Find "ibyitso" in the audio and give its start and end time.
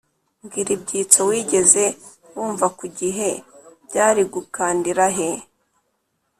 0.77-1.19